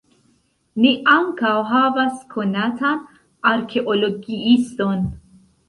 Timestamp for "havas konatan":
1.73-3.05